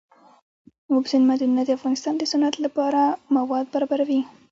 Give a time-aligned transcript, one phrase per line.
[0.91, 3.01] اوبزین معدنونه د افغانستان د صنعت لپاره
[3.37, 4.21] مواد برابروي.